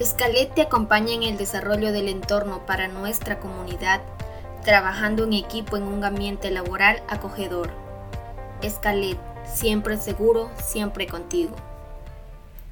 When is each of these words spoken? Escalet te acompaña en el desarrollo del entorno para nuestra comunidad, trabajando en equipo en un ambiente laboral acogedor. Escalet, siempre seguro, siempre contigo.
Escalet 0.00 0.54
te 0.54 0.62
acompaña 0.62 1.12
en 1.12 1.24
el 1.24 1.36
desarrollo 1.36 1.92
del 1.92 2.08
entorno 2.08 2.64
para 2.64 2.88
nuestra 2.88 3.38
comunidad, 3.38 4.00
trabajando 4.64 5.24
en 5.24 5.34
equipo 5.34 5.76
en 5.76 5.82
un 5.82 6.04
ambiente 6.04 6.50
laboral 6.50 7.02
acogedor. 7.06 7.68
Escalet, 8.62 9.18
siempre 9.44 9.98
seguro, 9.98 10.50
siempre 10.56 11.06
contigo. 11.06 11.54